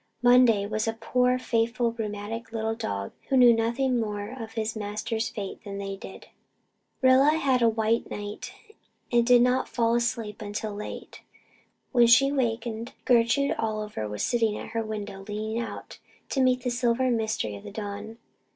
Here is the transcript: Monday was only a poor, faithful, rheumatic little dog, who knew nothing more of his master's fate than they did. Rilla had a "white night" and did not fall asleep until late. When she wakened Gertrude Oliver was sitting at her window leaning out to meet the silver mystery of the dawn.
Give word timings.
Monday 0.23 0.65
was 0.65 0.87
only 0.87 0.97
a 0.97 1.05
poor, 1.05 1.37
faithful, 1.37 1.91
rheumatic 1.91 2.51
little 2.51 2.73
dog, 2.73 3.11
who 3.29 3.37
knew 3.37 3.53
nothing 3.53 3.99
more 3.99 4.29
of 4.31 4.53
his 4.53 4.75
master's 4.75 5.29
fate 5.29 5.63
than 5.63 5.77
they 5.77 5.95
did. 5.95 6.25
Rilla 7.03 7.37
had 7.37 7.61
a 7.61 7.69
"white 7.69 8.09
night" 8.09 8.51
and 9.11 9.23
did 9.23 9.43
not 9.43 9.69
fall 9.69 9.93
asleep 9.93 10.41
until 10.41 10.73
late. 10.73 11.21
When 11.91 12.07
she 12.07 12.31
wakened 12.31 12.93
Gertrude 13.05 13.53
Oliver 13.59 14.07
was 14.09 14.23
sitting 14.23 14.57
at 14.57 14.69
her 14.69 14.81
window 14.83 15.21
leaning 15.27 15.59
out 15.59 15.99
to 16.29 16.41
meet 16.41 16.63
the 16.63 16.71
silver 16.71 17.11
mystery 17.11 17.55
of 17.55 17.63
the 17.63 17.69
dawn. 17.69 18.17